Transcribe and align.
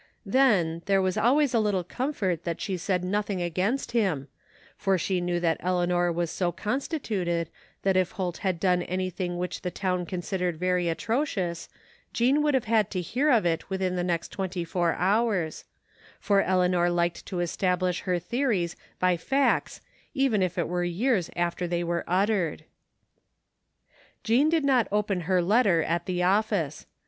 Then, 0.25 0.81
there 0.87 0.99
was 0.99 1.15
always 1.15 1.53
a 1.53 1.59
little 1.59 1.83
comfort 1.83 2.43
that 2.43 2.59
she 2.59 2.75
said 2.75 3.03
nothing 3.03 3.39
against 3.39 3.91
him, 3.91 4.29
for 4.75 4.97
she 4.97 5.21
knew 5.21 5.39
that 5.39 5.57
Eleanor 5.59 6.11
was 6.11 6.31
so 6.31 6.51
constituted 6.51 7.49
that 7.83 7.95
if 7.95 8.13
Holt 8.13 8.37
had 8.37 8.59
done 8.59 8.81
anything 8.81 9.37
which 9.37 9.61
the 9.61 9.69
town 9.69 10.07
considered 10.07 10.57
very 10.57 10.89
atrocious 10.89 11.69
Jean 12.13 12.41
would 12.41 12.55
have 12.55 12.63
had 12.65 12.89
to 12.89 12.99
hear 12.99 13.29
of 13.29 13.45
it 13.45 13.69
within 13.69 13.95
the 13.95 14.03
next 14.03 14.29
twenty 14.29 14.63
four 14.63 14.93
hours; 14.93 15.65
for 16.19 16.41
Eleanor 16.41 16.89
liked 16.89 17.23
to 17.27 17.35
estab 17.35 17.83
lish 17.83 17.99
her 17.99 18.17
theories 18.17 18.75
by 18.97 19.15
facts 19.15 19.81
even 20.15 20.41
if 20.41 20.57
it 20.57 20.67
were 20.67 20.83
years 20.83 21.29
after 21.35 21.67
they 21.67 21.83
were 21.83 22.03
uttered. 22.07 22.63
Jean 24.23 24.49
did 24.49 24.65
not 24.65 24.87
open 24.91 25.21
her 25.29 25.43
letter 25.43 25.83
at 25.83 26.07
the 26.07 26.23
office. 26.23 26.87